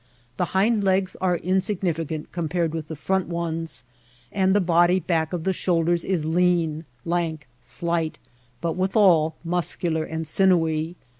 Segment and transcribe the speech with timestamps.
[0.37, 3.83] The hind legs are in significant compared with the front ones,
[4.31, 8.17] and the body back of the shoulders is lean, lank, slight,
[8.61, 10.95] but withal muscular and sinewy.